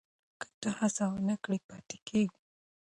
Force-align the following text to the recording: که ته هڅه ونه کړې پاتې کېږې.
که 0.39 0.47
ته 0.61 0.69
هڅه 0.79 1.03
ونه 1.11 1.35
کړې 1.43 1.57
پاتې 1.69 1.97
کېږې. 2.07 2.37